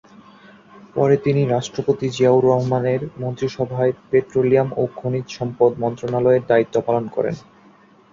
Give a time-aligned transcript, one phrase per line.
[0.95, 7.35] পরে তিনি রাষ্ট্রপতি জিয়াউর রহমানের মন্ত্রিসভায় পেট্রোলিয়াম ও খনিজ সম্পদ মন্ত্রণালয়ের দায়িত্ব পালন করেন।